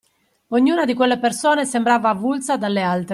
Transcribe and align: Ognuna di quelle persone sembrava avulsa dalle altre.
Ognuna 0.47 0.85
di 0.85 0.95
quelle 0.95 1.19
persone 1.19 1.63
sembrava 1.63 2.09
avulsa 2.09 2.57
dalle 2.57 2.81
altre. 2.81 3.09